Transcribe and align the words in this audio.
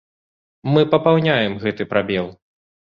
Мы 0.73 0.81
папаўняем 0.95 1.61
гэты 1.67 1.91
прабел. 1.95 2.27